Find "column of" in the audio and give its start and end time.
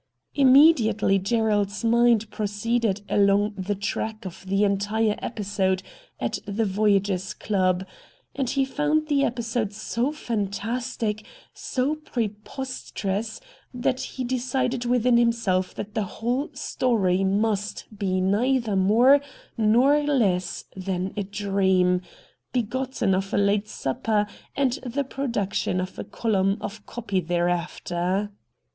26.03-26.83